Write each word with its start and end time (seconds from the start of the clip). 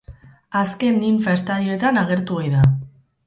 Azken 0.61 0.97
ninfa-estadioetan 1.03 2.01
agertu 2.05 2.39
ohi 2.41 2.53
da. 2.57 2.63